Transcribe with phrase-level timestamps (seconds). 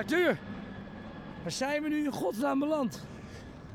[0.00, 0.38] Arthur,
[1.42, 3.06] waar zijn we nu in godsnaam beland?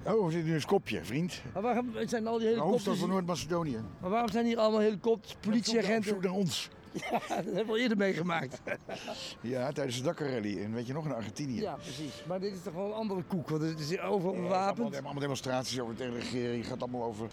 [0.05, 1.41] Oh, we zitten nu in Skopje, vriend.
[1.53, 2.99] Maar waarom zijn al die De hoofdstad helikopters...
[2.99, 3.77] van Noord-Macedonië.
[4.01, 6.09] Maar waarom zijn hier allemaal helikopters, Op politieagenten?
[6.09, 6.69] zoek naar ons.
[7.09, 8.61] Ja, dat hebben we al eerder meegemaakt.
[9.41, 10.63] Ja, tijdens de Dakar-rally.
[10.63, 11.61] En weet je nog, in Argentinië.
[11.61, 12.23] Ja, precies.
[12.27, 14.93] Maar dit is toch wel een andere koek, want het is overal Allemaal, bewapend.
[14.93, 16.57] allemaal demonstraties over de regering.
[16.61, 17.27] Het gaat allemaal over,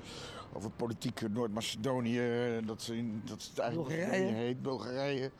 [0.52, 2.20] over politiek Noord-Macedonië.
[2.64, 2.90] Dat,
[3.24, 4.32] dat het eigenlijk Bulgarije.
[4.32, 4.62] Heet.
[4.62, 5.30] Bulgarije.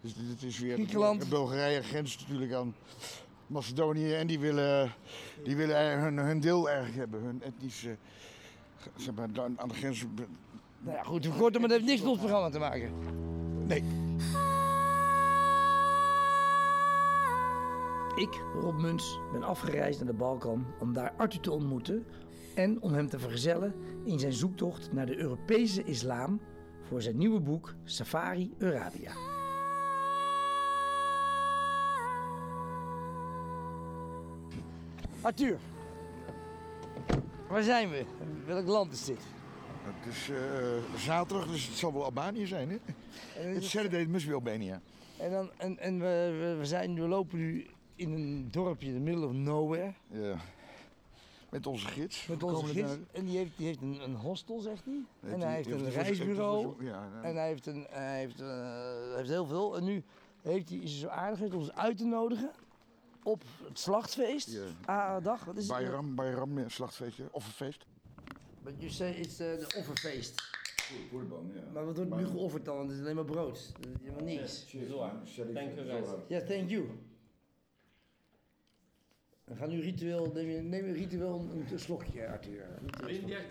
[0.00, 0.74] Dus dit is weer...
[0.74, 1.28] Griekenland.
[1.28, 2.74] Bulgarije grenst natuurlijk aan
[3.46, 4.12] Macedonië.
[4.12, 4.92] En die willen,
[5.44, 7.22] die willen hun, hun deel eigenlijk hebben.
[7.22, 7.96] Hun etnische...
[8.96, 10.04] Zeg maar, aan de grens...
[10.78, 12.90] Nou ja, goed, verkort, maar dat heeft niks met ons programma te maken.
[13.66, 13.82] Nee.
[18.16, 22.06] Ik, Rob Muns, ben afgereisd naar de Balkan om daar Arthur te ontmoeten
[22.54, 26.40] en om hem te vergezellen in zijn zoektocht naar de Europese islam
[26.82, 29.12] voor zijn nieuwe boek Safari Arabia.
[35.26, 35.58] Arthur,
[37.48, 38.04] waar zijn we?
[38.44, 39.20] Welk land is dit?
[39.82, 42.76] Het is eh, zaterdag, dus het zal wel Albanië zijn, hè?
[43.42, 44.80] Het Saturday, it must be Albania.
[45.18, 49.00] en, dan, en, en we, we, zijn, we lopen nu in een dorpje in the
[49.00, 49.92] middle of nowhere.
[50.08, 50.36] Ja.
[51.50, 52.26] Met onze gids.
[52.26, 52.92] Met onze gids.
[53.12, 55.30] En die heeft, die heeft een, een hostel, zegt hij.
[55.32, 56.84] En hij- heeft heeft een reisbureau.
[56.84, 57.22] Ja, ja.
[57.22, 59.76] En hij heeft, een, hij heeft, eh, hij heeft heel veel.
[59.76, 60.02] En nu
[60.42, 62.50] heeft hij, is hij zo aardig om ons uit te nodigen
[63.26, 64.50] op het slachtfeest.
[64.50, 64.62] Ja.
[64.84, 65.44] Ah, dag.
[65.44, 65.78] Wat is het?
[65.78, 67.86] Bayram, Bayram, een slachtfeestje, offerfeest.
[68.62, 70.54] But you say it's uh, de offerfeest.
[71.10, 71.60] Koerban, ja.
[71.72, 72.78] Maar wat wordt nu geofferd dan?
[72.80, 73.72] Het is alleen maar brood.
[73.80, 74.64] Dat is helemaal niks.
[75.54, 76.08] Thank you guys.
[76.28, 76.88] Ja, thank you.
[79.44, 82.66] We gaan nu ritueel, neem je, neem je ritueel een, een slokje, Arthur.
[82.82, 83.46] Niet een slokje.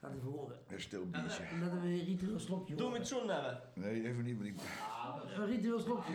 [0.00, 0.58] Laat even horen.
[0.68, 1.42] Een stil biertje.
[1.60, 3.60] Laten we ritueel een slokje Doe met zo'n hebben.
[3.74, 4.54] Nee, even niet, maar ik,
[5.36, 6.12] Een ritueel slokje.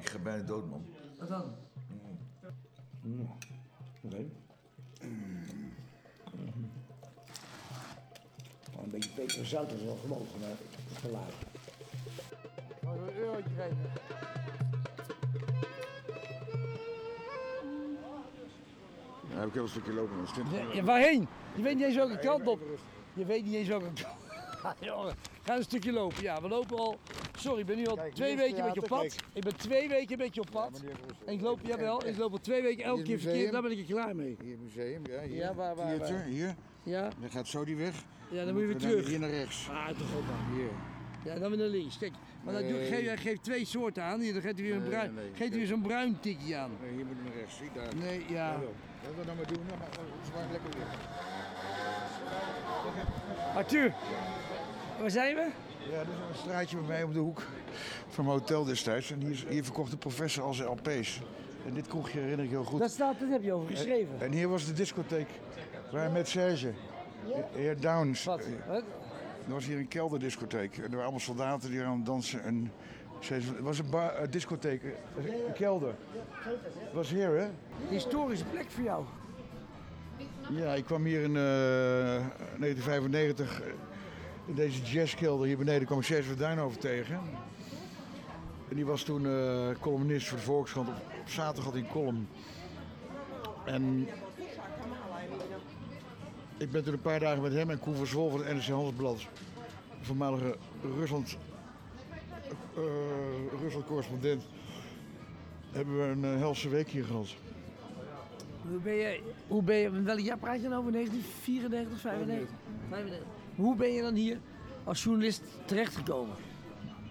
[0.00, 0.86] ik ga bijna dood, man.
[1.18, 1.54] Wat dan?
[4.02, 4.24] Oké.
[8.76, 10.58] Oh, een beetje peper en zout is wel gemogen, maar het
[10.94, 11.32] is te laat.
[12.82, 13.90] een eurotje geven.
[19.30, 21.28] Ja, heb ik heel een stukje lopen, is Ja, ja, waarheen?
[21.54, 22.60] Je weet niet eens welke kant op.
[23.14, 26.22] Je weet niet eens welke kant jongen, Ga een stukje lopen.
[26.22, 26.98] Ja, we lopen al.
[27.38, 29.00] Sorry, ik ben nu al Kijk, twee weken met je op pad.
[29.00, 29.14] kijk.
[29.32, 30.82] Ik ben twee weken met je op pad.
[31.26, 33.52] En ik loop, jawel, ik loop al twee weken elke keer verkeerd.
[33.52, 34.36] Daar ben ik er klaar mee.
[34.42, 35.36] Hier, museum, ja, hier.
[35.36, 36.24] Ja, waar- waar- Theater, waar?
[36.24, 36.54] hier.
[36.82, 37.08] Ja?
[37.20, 38.04] Dan gaat zo die weg.
[38.30, 39.06] Ja, dan moet je weer Dan terug.
[39.08, 39.68] Hier naar rechts.
[39.70, 40.56] Ah, toch op dan.
[40.56, 40.68] Hier.
[41.24, 41.98] Ja, dan weer naar links.
[41.98, 42.12] Kijk,
[42.44, 42.84] maar Nee.
[42.84, 44.20] geef, hij geeft twee soorten aan.
[44.20, 46.70] Hier, dan geeft hij weer een bruin, nee, geeft hij weer zo'n bruin tikje aan.
[46.82, 47.56] Nee, hier moet je naar rechts.
[47.56, 47.94] Zie daar.
[47.96, 48.52] Nee, ja.
[49.06, 49.88] Wat we dan maar doen, dan maar
[50.30, 50.86] zwaar lekker weer.
[53.54, 53.94] Arthur,
[55.00, 55.48] waar zijn we?
[55.90, 57.42] Ja, dat is een straatje bij mij op de hoek
[58.08, 59.10] van mijn hotel destijds.
[59.10, 61.20] En hier, hier verkocht de professor al zijn LP's.
[61.66, 62.78] En dit kroegje herinner ik heel goed.
[62.78, 64.20] Dat staat, dat heb je over geschreven.
[64.20, 65.28] En hier was de discotheek
[65.92, 66.72] waar met Serge.
[67.52, 68.24] Heer Downs.
[68.24, 68.42] Wat?
[68.68, 68.82] Wat?
[69.46, 70.76] Er was hier een kelderdiscotheek.
[70.76, 72.42] Er waren allemaal soldaten die aan het dansen.
[72.42, 72.72] En
[73.20, 74.82] het was een bar, een discotheek,
[75.16, 75.94] een kelder.
[76.38, 77.48] Het was hier, hè?
[77.88, 79.04] Historische plek voor jou.
[80.50, 81.42] Ja, ik kwam hier in eh,
[82.58, 83.66] 1995 eh,
[84.48, 87.20] in deze jazzkelder hier beneden kwam ik Serge Duinhoven tegen.
[88.68, 90.88] En die was toen eh, columnist voor de Volkskrant.
[90.88, 92.28] Op, op zaterdag had hij een column.
[93.64, 94.08] En
[96.56, 98.64] ik ben toen een paar dagen met hem en Koen van Zwol van het NRC
[98.64, 99.26] Handelsblad,
[100.00, 100.56] voormalige
[100.96, 101.38] Rusland,
[102.76, 102.82] eh,
[103.60, 104.42] Rusland correspondent,
[105.70, 107.34] hebben we een eh, helse week hier gehad.
[108.68, 110.92] Hoe ben je, hoe ben je, welk jaar praat je nou over?
[110.92, 112.56] 1994, 95?
[112.88, 113.37] 95.
[113.58, 114.38] Hoe ben je dan hier
[114.84, 116.36] als journalist terechtgekomen?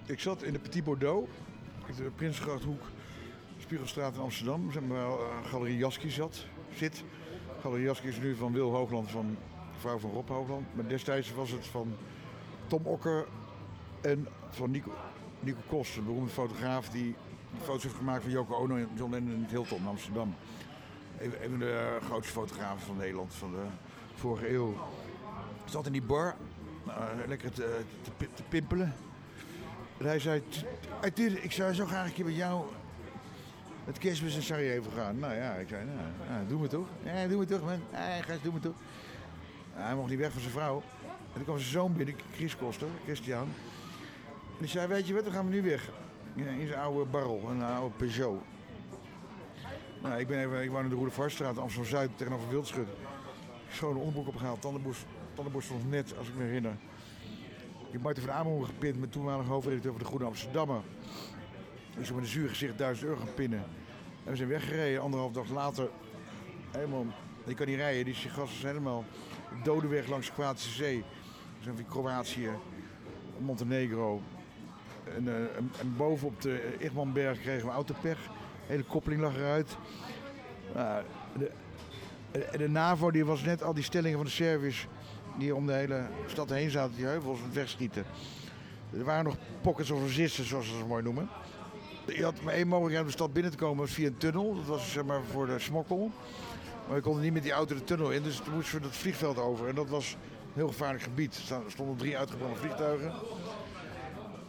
[0.06, 1.30] Ik zat in de Petit Bordeaux,
[1.98, 2.82] de Prinsgrachthoek,
[3.58, 4.72] Spiegelstraat in Amsterdam.
[4.88, 5.10] Waar
[5.46, 7.04] Galerie Jaski zat, zit.
[7.62, 9.38] Galerie Jaski is nu van Wil Hoogland, van
[9.74, 10.76] de vrouw van Rob Hoogland.
[10.76, 11.96] Maar destijds was het van
[12.68, 13.28] Tom Okker
[14.02, 14.92] en van Nico,
[15.40, 17.16] Nico Kost, een beroemde fotograaf die
[17.62, 20.36] foto's heeft gemaakt van Yoko Ono en John Lennon in het Hilton in Amsterdam.
[21.20, 23.64] Een van de grootste fotografen van Nederland van de
[24.16, 24.76] vorige eeuw.
[25.70, 26.36] Zat in die bar,
[26.88, 26.94] eh,
[27.28, 28.94] lekker te, te, pi- te pimpelen.
[29.98, 30.64] En hij zei, "T-
[31.02, 32.66] Arthur, ik zou zo graag een keer met jou
[33.86, 35.20] het kerstmis in Sarajevo gaan.
[35.20, 35.98] Nou ja, ik zei, nou,
[36.30, 36.88] nou, doe me toch.
[37.04, 37.80] Ja, doe me toch, man.
[37.92, 38.76] Ja, gast, doe me toch.
[39.76, 40.84] Ja, hij mocht niet weg van zijn vrouw.
[41.06, 43.42] En toen kwam zijn zoon binnen, Chris Koster, Christian.
[43.42, 45.90] En die zei, weet je wat, dan gaan we nu weg.
[46.36, 48.42] In zijn oude barrel, een oude Peugeot.
[50.04, 52.88] Nou, ik ben even, ik woon in de Roede Varsstraat, Amsterdam-Zuid, tegenover Wildschut.
[53.72, 56.76] Schone onderbroek opgehaald, tandenborstel tandenborstel nog net, als ik me herinner.
[57.86, 60.82] Ik heb Marten van Amerongen gepint met toenmalige hoofdredacteur van de Groene Amsterdammer.
[62.02, 63.64] Zou met een zuur gezicht 1000 euro gaan pinnen.
[64.24, 65.90] En we zijn weggereden, anderhalf dag later.
[66.72, 67.06] Helemaal,
[67.46, 69.06] je kan niet rijden, die gasten zijn helemaal
[69.64, 71.04] dode weg langs de Kroatische Zee.
[71.58, 72.50] We zijn Kroatië,
[73.38, 74.22] Montenegro.
[75.16, 75.72] En, eh, en,
[76.22, 78.20] op de Igmanberg kregen we autopech.
[78.22, 79.78] De hele koppeling lag eruit.
[81.38, 81.52] De,
[82.58, 84.88] de, NAVO die was net al die stellingen van de Serviërs
[85.38, 88.06] die om de hele stad heen zaten, die heuvels, het wegschieten.
[88.98, 91.30] Er waren nog pockets of resistance, zoals ze dat mooi noemen.
[92.06, 94.56] Je had maar één mogelijkheid om de stad binnen te komen via een tunnel.
[94.56, 96.12] Dat was zeg maar voor de smokkel.
[96.88, 98.96] Maar we konden niet met die auto de tunnel in, dus toen moesten we dat
[98.96, 99.68] vliegveld over.
[99.68, 101.50] En dat was een heel gevaarlijk gebied.
[101.50, 103.14] Er stonden drie uitgebrande vliegtuigen.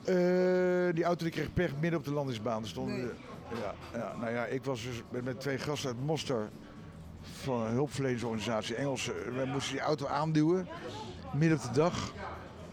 [0.05, 2.67] Eh, die auto die kreeg pech midden op de landingsbaan.
[2.67, 3.17] Stonden,
[3.62, 6.49] ja, ja, nou ja, ik was dus met, met twee gasten uit Mostar
[7.33, 9.13] van een hulpverleningsorganisatie, Engelse.
[9.13, 10.69] We moesten die auto aanduwen,
[11.35, 12.13] midden op de dag.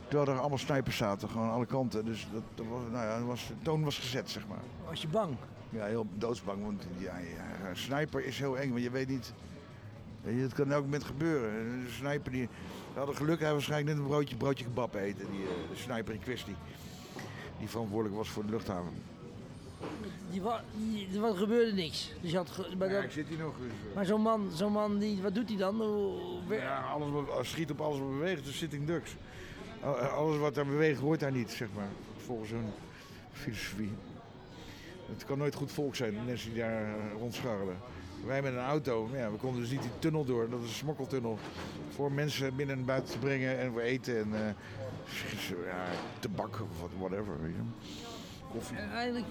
[0.08, 2.06] Terwijl er allemaal snipers zaten, gewoon aan alle kanten.
[2.06, 4.62] Dus dat, dat was, nou ja, was, de toon was gezet, zeg maar.
[4.90, 5.36] Was je bang?
[5.70, 6.64] Ja, heel doodsbang.
[6.64, 9.34] Want ja, ja, een sniper is heel eng, want je weet niet...
[10.22, 11.84] Het kan elk moment gebeuren.
[11.86, 12.50] De sniper die...
[12.94, 16.14] We hadden geluk, hij waarschijnlijk net een broodje, broodje kebab eten, die, uh, de sniper
[16.14, 16.56] in kwestie.
[17.60, 18.94] Die verantwoordelijk was voor de luchthaven.
[20.32, 22.12] Die, wa- die, er gebeurde niks.
[22.22, 23.54] Dus je had, ge- maar Ja, dat- ik zit hier nog.
[23.62, 25.82] Dus, maar zo'n man, zo'n man die, wat doet hij dan?
[25.82, 29.16] Hoe- ja, alles wat, schiet op alles wat beweegt, dus sitting ducks.
[29.82, 31.90] Al- Alles wat daar beweegt, hoort daar niet, zeg maar.
[32.18, 32.66] Volgens hun
[33.32, 33.92] filosofie.
[35.14, 37.78] Het kan nooit goed volk zijn, mensen die daar rondscharrelen.
[38.26, 40.74] Wij met een auto, ja, we konden dus niet die tunnel door, dat is een
[40.76, 41.38] smokkeltunnel.
[41.90, 44.40] Voor mensen binnen en buiten te brengen en voor eten en eh,
[45.66, 45.86] ja,
[46.20, 47.42] tabak of wat- whatever.
[47.42, 47.62] Weet je.
[48.56, 48.78] Koffie.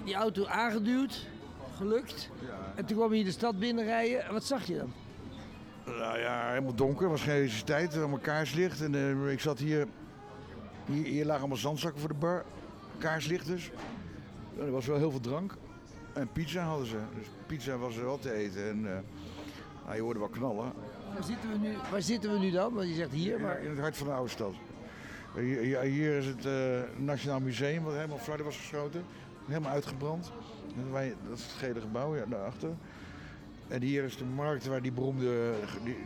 [0.03, 1.27] Die auto aangeduwd,
[1.75, 2.29] gelukt.
[2.41, 2.73] Ja.
[2.75, 4.25] En toen kwam je de stad binnenrijden.
[4.25, 4.93] En wat zag je dan?
[5.85, 8.81] Nou ja, helemaal donker, was geen elektriciteit, allemaal kaarslicht.
[8.81, 9.87] En eh, ik zat hier,
[10.85, 12.45] hier, hier lagen allemaal zandzakken voor de bar,
[12.97, 13.71] kaarslicht dus.
[14.59, 15.53] Er was wel heel veel drank.
[16.13, 18.69] En pizza hadden ze, dus pizza was er wel te eten.
[18.69, 18.99] En eh,
[19.83, 20.71] nou, je hoorde wel knallen.
[21.13, 22.73] Waar zitten we nu, waar zitten we nu dan?
[22.73, 23.61] Want je zegt hier, maar...
[23.61, 24.53] In het hart van de oude stad.
[25.35, 26.53] Hier, is het eh,
[26.97, 29.03] Nationaal Museum, wat helemaal flarden was geschoten.
[29.45, 30.31] Helemaal uitgebrand.
[30.77, 32.69] En wij, dat is het gele gebouw, ja, daarachter.
[33.67, 35.53] En hier is de markt waar die beroemde...
[35.83, 35.97] Die,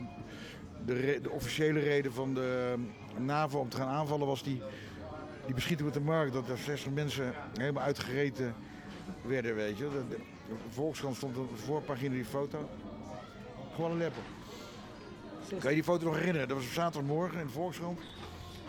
[0.86, 2.76] de, de officiële reden van de
[3.18, 4.62] NAVO om te gaan aanvallen was die,
[5.46, 6.34] die beschieting met de markt.
[6.34, 8.56] Dat er 60 mensen helemaal uitgereten
[9.22, 9.84] werden, weet je.
[9.90, 10.18] De, de,
[10.70, 12.70] Volkskrant stond op de voorpagina die foto.
[13.76, 14.24] Gewoon een lepper.
[15.48, 16.48] Kan je die foto nog herinneren?
[16.48, 18.00] Dat was op zaterdagmorgen in de Volkskrant.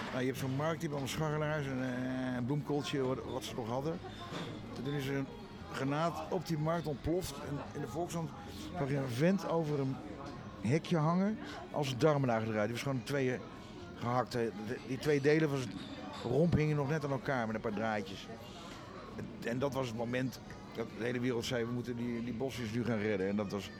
[0.08, 3.54] Nou, je hebt zo'n markt, die hebben allemaal scharrelaars en eh, een bloemkooltje, wat, ze
[3.54, 3.98] nog hadden.
[4.76, 5.26] En toen is er een
[5.72, 7.34] granaat op die markt ontploft.
[7.48, 8.30] En in de Volkskrant
[8.78, 9.96] zag je een vent over een
[10.60, 11.38] hekje hangen
[11.70, 12.64] als een darmen eruit.
[12.64, 13.38] Die was gewoon in tweeën
[13.94, 14.36] gehakt.
[14.86, 15.72] Die twee delen van zijn
[16.22, 18.28] romp hingen nog net aan elkaar met een paar draadjes.
[19.44, 20.40] En dat was het moment
[20.74, 23.28] dat de hele wereld zei, we moeten die, die bosjes nu gaan redden.
[23.28, 23.70] En dat was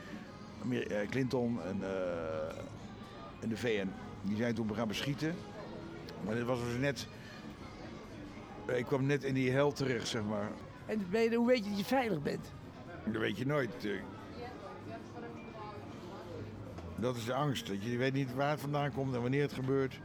[0.71, 2.59] eh, Clinton en, eh,
[3.41, 3.89] en de VN.
[4.23, 5.35] Die zijn toen we gaan beschieten.
[6.25, 7.07] Maar dit was dus net...
[8.67, 10.51] eh, Ik kwam net in die hel terecht, zeg maar.
[10.87, 12.53] En je, hoe weet je dat je veilig bent?
[13.05, 13.85] Dat weet je nooit.
[13.85, 13.91] eh.
[16.97, 17.67] Dat is de angst.
[17.67, 20.01] Dat je weet niet waar het vandaan komt en wanneer het gebeurt.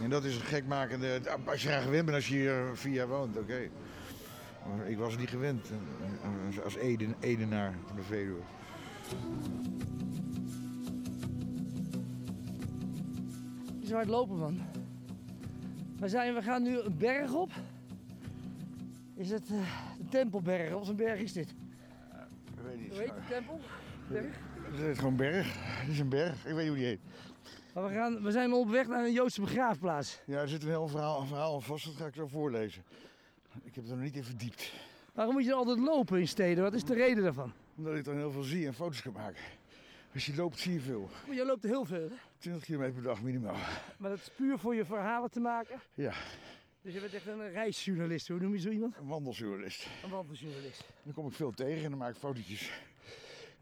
[0.00, 1.20] En dat is een gekmakende...
[1.44, 3.68] Als je eraan gewend bent als je hier vier jaar woont, oké.
[4.76, 5.70] Maar ik was niet gewend.
[6.22, 8.40] eh, als- Als Eden, Edenaar van de Veluwe.
[13.80, 14.60] Is waar het lopen van.
[15.98, 17.50] We, zijn, we gaan nu een berg op.
[19.14, 19.58] Is het eh,
[19.98, 20.70] de Tempelberg?
[20.70, 21.50] Wat voor een berg is dit?
[21.50, 22.90] Ik weet niet.
[22.90, 23.60] Hoe heet de tempel?
[24.08, 24.36] Berg?
[24.70, 25.54] Het is gewoon een berg.
[25.58, 26.46] Het is een berg.
[26.46, 27.00] Ik weet niet hoe die heet.
[27.74, 30.20] Maar we, gaan, we zijn op weg naar een Joodse begraafplaats.
[30.24, 31.84] Ja, er zit een heel verhaal, een verhaal vast.
[31.84, 32.82] Dat ga ik zo voorlezen.
[33.62, 34.72] Ik heb er nog niet in verdiept.
[35.14, 36.62] Waarom moet je dan altijd lopen in steden?
[36.62, 37.52] Wat is de reden daarvan?
[37.76, 39.42] Omdat ik dan heel veel zie en foto's kan maken.
[40.16, 41.08] Als je loopt zie je veel.
[41.26, 42.08] Maar je loopt heel veel.
[42.08, 42.16] hè?
[42.38, 43.56] 20 kilometer per dag minimaal.
[43.96, 45.80] Maar dat is puur voor je verhalen te maken.
[45.94, 46.12] Ja,
[46.82, 48.28] Dus je bent echt een reisjournalist.
[48.28, 48.96] Hoe noem je zo iemand?
[48.96, 49.86] een wandeljournalist.
[50.04, 50.84] Een wandeljournalist.
[51.02, 52.70] Dan kom ik veel tegen en dan maak ik fotootjes.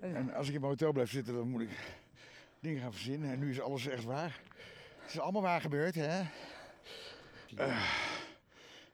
[0.01, 1.71] En- En als ik in mijn hotel blijf zitten, dan moet ik
[2.61, 3.31] dingen gaan verzinnen.
[3.31, 4.41] En nu is alles echt waar.
[5.01, 6.23] Het is allemaal waar gebeurd, hè?
[7.57, 7.77] Ga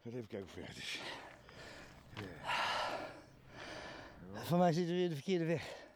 [0.04, 1.00] even kijken hoe ver het is.
[4.34, 5.88] Van mij zitten we weer de verkeerde weg.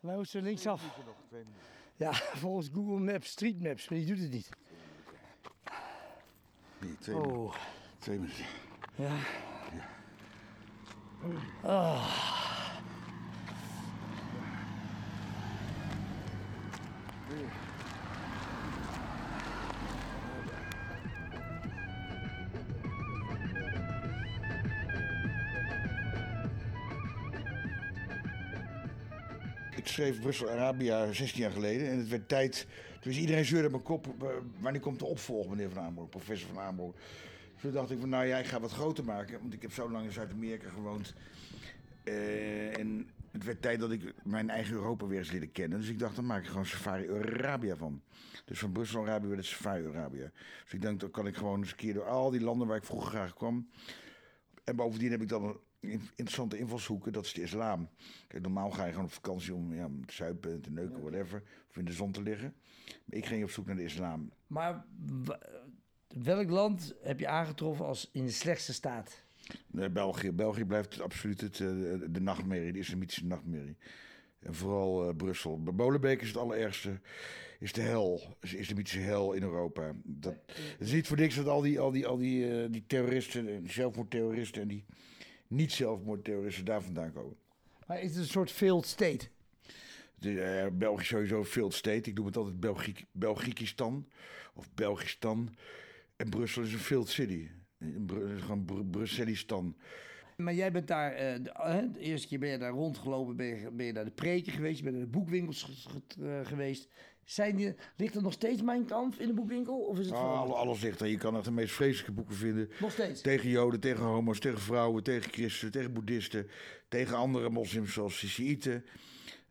[0.00, 0.82] Moeten we linksaf.
[1.30, 1.52] minuten.
[1.96, 4.48] Ja, volgens Google Maps, Street Maps, maar die doet het niet.
[6.78, 7.40] Nee, twee, minuten.
[7.40, 7.54] Oh,
[7.98, 8.44] twee minuten.
[8.94, 9.16] ja.
[11.62, 12.38] Ah.
[29.80, 32.66] Ik schreef Brussel-Arabia 16 jaar geleden en het werd tijd.
[33.00, 34.06] Dus iedereen zeurde mijn kop.
[34.06, 36.76] eh, Wanneer komt de opvolger, meneer Van Amerongen, professor Van?
[36.76, 39.40] Dus toen dacht ik van, nou ja, ik ga wat groter maken.
[39.40, 41.14] Want ik heb zo lang in Zuid-Amerika gewoond.
[42.04, 45.78] Eh, en het werd tijd dat ik mijn eigen Europa weer eens leerde kennen.
[45.80, 48.02] Dus ik dacht, dan maak ik gewoon Safari Arabia van.
[48.44, 50.30] Dus van Brussel-Arabia werd het Safari Arabia.
[50.64, 52.76] Dus ik denk, dan kan ik gewoon eens een keer door al die landen waar
[52.76, 53.70] ik vroeger graag kwam.
[54.64, 57.88] En bovendien heb ik dan interessante invalshoeken, dat is de islam.
[58.26, 61.42] Kijk, normaal ga je gewoon op vakantie om ja, te zuipen, te neuken, whatever.
[61.68, 62.54] Of in de zon te liggen.
[63.04, 64.30] Maar ik ging op zoek naar de islam.
[64.46, 64.84] Maar
[66.08, 69.24] welk land heb je aangetroffen als in de slechtste staat?
[69.66, 70.32] Nee, België.
[70.32, 71.68] België blijft absoluut het, eh,
[72.10, 73.76] de nachtmerrie, de islamitische nachtmerrie.
[74.38, 75.62] En vooral eh, Brussel.
[75.62, 77.00] Bij Molenbeek is het allerergste.
[77.58, 78.36] Is de hel.
[78.40, 79.92] Is de islamitische hel in Europa.
[80.02, 82.84] Dat, het is niet voor niks dat al die, al die, al die, eh, die
[82.86, 84.84] terroristen, zelfmoordterroristen en die
[85.50, 87.36] niet-zelfmoordterroristen daar vandaan komen.
[87.86, 89.28] Maar is het een soort failed state?
[90.14, 92.10] De, eh, België is sowieso een failed state.
[92.10, 94.08] Ik noem het altijd Belgiek, Belgiekistan
[94.54, 95.54] of Belgistan.
[96.16, 97.48] En Brussel is een failed city.
[98.06, 99.76] Bru- gewoon Bru Brusselistan.
[100.36, 101.34] Maar jij bent daar, eh,
[101.92, 104.76] de, eerste keer ben je daar rondgelopen, ben je, ben je naar de preken geweest,
[104.76, 106.88] je bent naar de boekwinkels ge- ge- geweest.
[107.30, 109.78] Zijn die, ligt er nog steeds Mijn Kamp in de boekwinkel?
[109.78, 111.06] Of is het Ah, alle- alles ligt er.
[111.06, 112.70] Je kan echt de meest vreselijke boeken vinden.
[112.80, 113.20] Nog steeds?
[113.20, 116.46] Tegen joden, tegen homo's, tegen vrouwen, tegen christenen, tegen boeddhisten.
[116.88, 118.84] Tegen andere moslims zoals Sisiïten.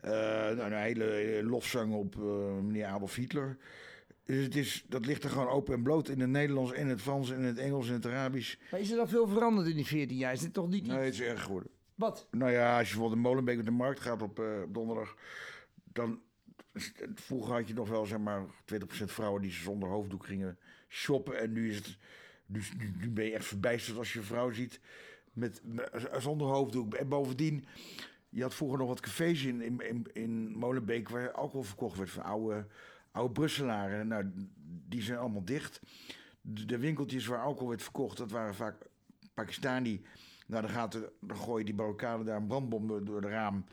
[0.01, 3.57] Eh nou, een hele, lofzang op eh, meneer Adolf Hitler.
[4.25, 7.01] Dus het is, dat ligt er gewoon open en bloot in het Nederlands, in het
[7.01, 8.55] Frans, in het Engels, in het Arabisch.
[8.71, 10.33] Maar is er dan veel veranderd in die 14 jaar?
[10.33, 10.93] Is dit toch niet iets?
[10.93, 11.71] Nee, het is erg geworden.
[11.95, 12.27] Wat?
[12.31, 15.15] Nou ja, als je bijvoorbeeld in Molenbeek op de markt gaat op, eh, op donderdag,
[15.83, 16.19] dan...
[17.13, 18.47] Vroeger had je nog wel, zeg maar, 20%
[19.05, 20.57] vrouwen die zonder hoofddoek gingen
[20.87, 21.39] shoppen.
[21.39, 21.97] En nu is het...
[22.45, 22.61] Nu,
[22.99, 24.79] nu, ben je echt verbijsterd als je een vrouw ziet
[25.33, 26.93] met, met- zonder hoofddoek.
[26.93, 27.65] En bovendien,
[28.29, 32.23] je had vroeger nog wat cafés in, in, in, Molenbeek waar alcohol verkocht werd van
[32.23, 32.67] oude,
[33.11, 34.07] oude Brusselaren.
[34.07, 34.31] Nou,
[34.87, 35.81] die zijn allemaal dicht.
[36.41, 38.87] De, winkeltjes waar alcohol werd verkocht, dat waren vaak
[39.33, 40.01] Pakistani.
[40.47, 43.29] Nou, dan, gaat er, dan gooi je die Marokkanen daar een brandbom door, door de
[43.29, 43.65] raam,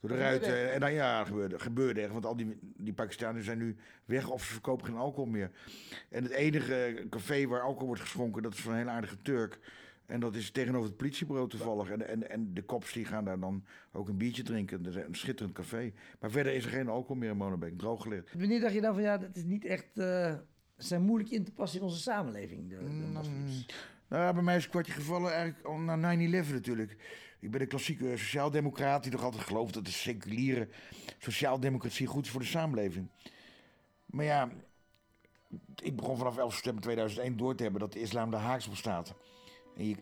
[0.00, 0.72] door de ruiten.
[0.72, 2.12] En dan ja, gebeurde, gebeurde echt.
[2.12, 5.50] Want al die, die Pakistanen zijn nu weg of ze verkopen geen alcohol meer.
[6.08, 9.58] En het enige café waar alcohol wordt geschonken, dat is van een hele aardige Turk.
[10.06, 11.90] En dat is tegenover het politiebureau toevallig.
[11.90, 14.82] En, en, en de kops die gaan daar dan ook een biertje drinken.
[14.82, 15.92] Dat is een schitterend café.
[16.20, 17.78] Maar verder is er geen alcohol meer in Molenbeek.
[17.78, 18.34] Droog gelegd.
[18.38, 19.86] Wanneer dacht je dan van ja, dat is niet echt.
[19.94, 20.38] ze
[20.76, 23.66] zijn moeilijk in te passen in onze samenleving, de, de moslims.
[24.08, 26.96] Nou, bij mij is het kwartje gevallen eigenlijk na 9-11 natuurlijk.
[27.40, 30.68] Ik ben een klassieke sociaaldemocraat die toch altijd gelooft dat de seculiere
[31.18, 33.08] sociaaldemocratie goed is voor de samenleving.
[34.06, 34.50] Maar ja,
[35.82, 38.76] ik begon vanaf 11 september 2001 door te hebben dat de islam daar haaks op
[38.76, 39.14] staat.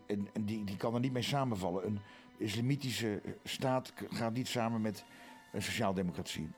[0.07, 1.85] En, die, die kan er niet mee samenvallen.
[1.85, 1.99] Een
[2.37, 5.03] islamitische staat gaat niet samen met
[5.51, 6.49] een sociaaldemocratie.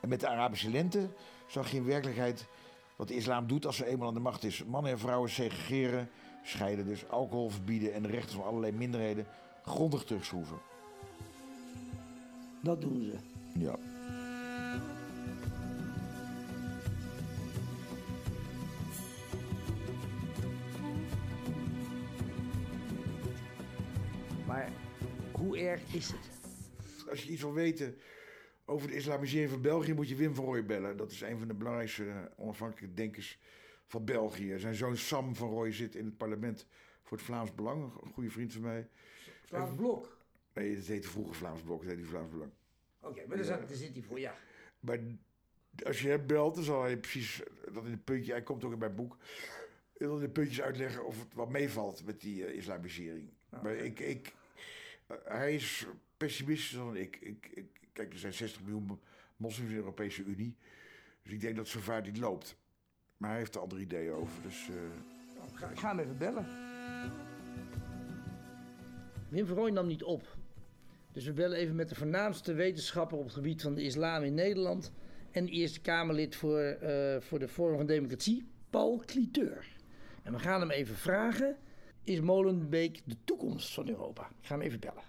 [0.00, 1.08] En met de Arabische lente
[1.46, 2.46] zag je in werkelijkheid
[2.96, 4.64] wat de islam doet als ze eenmaal aan de macht is.
[4.64, 6.10] Mannen en vrouwen segregeren,
[6.42, 9.26] scheiden dus, alcohol verbieden en de rechten van allerlei minderheden
[9.64, 10.58] grondig terugschroeven.
[12.62, 13.16] Dat doen ze.
[13.58, 13.78] Ja.
[24.46, 24.72] Maar
[25.32, 26.30] hoe erg is het?
[27.10, 27.96] Als je iets wil weten
[28.64, 30.96] over de islamisering van België, moet je Wim van Rooij bellen.
[30.96, 33.38] Dat is een van de belangrijkste eh, onafhankelijke denkers
[33.86, 34.58] van België.
[34.58, 36.66] Zijn zoon Sam van Rooij zit in het parlement
[37.02, 37.82] voor het Vlaams Belang.
[38.02, 38.88] Een goede vriend van mij.
[39.44, 40.16] Vlaams blok.
[40.52, 42.50] Nee, het heette vroeger Vlaams Blok, het heette Vlaams Belang.
[43.00, 44.34] Oké, maar daar zat- daar zit hij voor, ja.
[44.80, 44.98] Maar
[45.84, 48.72] als je hem belt, dan zal hij precies dat in het puntje, hij komt ook
[48.72, 49.16] in mijn boek,
[49.96, 53.28] in de puntjes uitleggen of het wat meevalt met die eh, islamisering.
[53.62, 54.32] Maar ik, ik,
[55.06, 55.86] eh, hij is
[56.16, 57.16] pessimistischer dan ik.
[57.20, 57.66] Ik, ik.
[57.92, 59.00] Kijk, er zijn 60 miljoen
[59.36, 60.56] moslims in de Europese Unie.
[61.22, 62.56] Dus ik denk dat zo vaart niet loopt.
[63.16, 64.42] Maar hij heeft er andere ideeën over.
[64.42, 66.46] Dus eh, Ik ga, ik ga hem even bellen.
[69.34, 70.36] Wim van Rooij nam niet op.
[71.12, 74.34] Dus we bellen even met de voornaamste wetenschapper op het gebied van de islam in
[74.34, 74.92] Nederland.
[75.30, 79.66] En Eerste Kamerlid voor, eh, voor de Forum van Democratie, Paul Cliteur.
[80.22, 81.56] En we gaan hem even vragen:
[82.02, 84.22] is Molenbeek de toekomst van Europa?
[84.40, 85.02] Ik ga hem even bellen.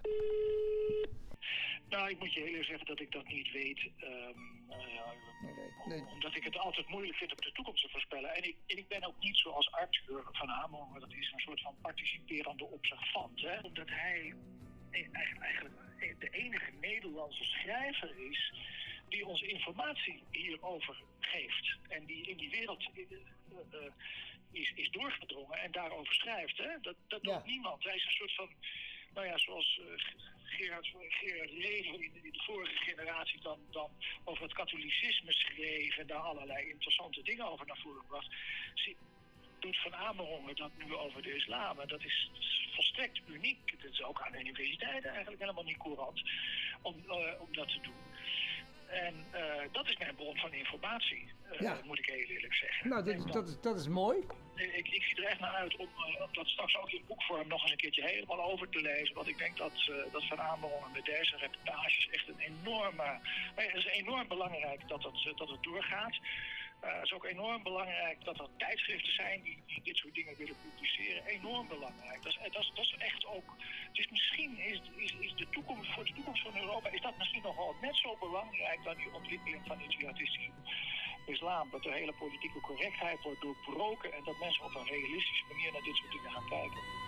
[1.90, 3.90] Nou, ik moet je heel eerlijk zeggen dat ik dat niet weet.
[3.98, 4.40] ehm,
[4.70, 6.04] eh, nee.
[6.14, 8.36] Omdat ik het altijd moeilijk vind om de toekomst te voorspellen.
[8.36, 11.62] En ik, en ik ben ook niet zoals Arthur van Hamel, dat is een soort
[11.62, 13.42] van participerende observant.
[13.42, 13.60] Hè?
[13.60, 14.34] Omdat hij
[14.92, 18.54] e- eigenlijk eigenlijk de enige Nederlandse schrijver is
[19.10, 21.78] die ons informatie hierover geeft.
[21.88, 23.02] En die in die wereld eh,
[23.72, 23.92] eh,
[24.52, 26.58] is, is doorgedrongen en daarover schrijft.
[26.58, 26.80] Hè?
[26.82, 27.84] Dat, dat doet niemand.
[27.84, 28.50] Hij is een soort van,
[29.16, 30.04] nou ja, zoals eh,
[30.44, 33.90] Gerard, Gerard Reven in, in, de vorige generatie dan, dan
[34.24, 38.30] over het katholicisme schreef en daar allerlei interessante dingen over naar voren bracht,
[39.60, 41.80] doet Van Amerongen dat nu over de islam.
[41.80, 42.32] En dat is,
[42.74, 43.82] volstrekt uniek.
[43.82, 46.22] Dat is ook aan de universiteiten eigenlijk helemaal niet courant
[46.82, 48.02] om, uh, om dat te doen.
[48.88, 49.40] En uh,
[49.72, 51.80] dat is mijn bron van informatie, uh, ja.
[51.84, 52.90] moet ik heel eerlijk zeggen.
[52.90, 54.18] Nou, dit, dat, is, dat is mooi.
[54.56, 57.62] Ik, ik zie er echt naar uit om, om, dat straks ook in boekvorm nog
[57.62, 59.16] eens een keertje helemaal over te lezen.
[59.16, 63.20] Want ik denk dat, dat Van Amerongen met deze reportages echt een enorme...
[63.56, 66.20] Het is enorm belangrijk dat het, dat het doorgaat.
[66.84, 70.56] Uh, het is ook enorm belangrijk dat er tijdschriften zijn die, dit soort dingen willen
[70.62, 71.26] publiceren.
[71.26, 72.24] Enorm belangrijk.
[72.24, 72.32] Dat
[72.62, 73.56] is, dat is, echt ook.
[73.92, 77.42] Is misschien is, is, is de toekomst, voor de toekomst van Europa is dat misschien
[77.42, 80.52] nog wel net zo belangrijk dan die ontwikkeling van die jihadistische
[81.28, 81.68] islam.
[81.72, 85.82] Dat de hele politieke correctheid wordt doorbroken en dat mensen op een realistische manier naar
[85.82, 87.05] dit soort dingen gaan kijken.